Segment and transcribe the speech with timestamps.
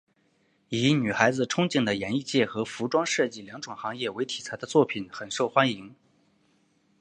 [0.69, 5.93] 以女孩子憧憬的演艺界和服装设计两种行业为题材的作品很受欢迎。